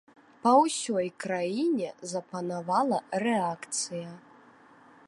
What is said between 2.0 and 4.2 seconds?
запанавала рэакцыя.